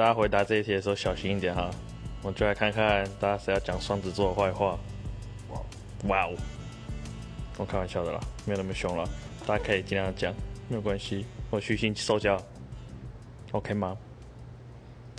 [0.00, 1.70] 大家回答这一题的时候小心一点哈。
[2.22, 4.78] 我就来看看大家谁要讲双子座的坏话。
[5.50, 5.60] 哇
[6.08, 6.32] 哇哦！
[7.58, 9.06] 我开玩笑的啦，没有那么凶了，
[9.46, 10.32] 大家可以尽量讲，
[10.70, 12.42] 没有关系，我虚心受教
[13.52, 13.94] ，OK 吗？